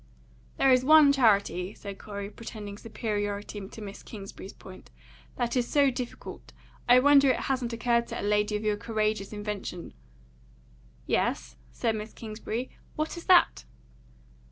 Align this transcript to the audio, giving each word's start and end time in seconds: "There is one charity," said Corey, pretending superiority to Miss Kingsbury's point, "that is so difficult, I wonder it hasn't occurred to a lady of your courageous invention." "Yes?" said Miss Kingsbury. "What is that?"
"There 0.57 0.71
is 0.71 0.83
one 0.83 1.13
charity," 1.13 1.75
said 1.75 1.99
Corey, 1.99 2.31
pretending 2.31 2.75
superiority 2.75 3.67
to 3.69 3.81
Miss 3.83 4.01
Kingsbury's 4.01 4.51
point, 4.51 4.89
"that 5.35 5.55
is 5.55 5.67
so 5.67 5.91
difficult, 5.91 6.53
I 6.89 6.99
wonder 6.99 7.29
it 7.29 7.41
hasn't 7.41 7.71
occurred 7.71 8.07
to 8.07 8.19
a 8.19 8.25
lady 8.25 8.55
of 8.55 8.63
your 8.63 8.77
courageous 8.77 9.31
invention." 9.31 9.93
"Yes?" 11.05 11.55
said 11.71 11.95
Miss 11.95 12.13
Kingsbury. 12.13 12.71
"What 12.95 13.15
is 13.15 13.25
that?" 13.25 13.65